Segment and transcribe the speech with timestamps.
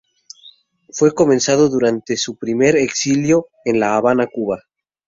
[0.89, 4.63] Fue comenzado durante su primer exilio en La Habana, Cuba.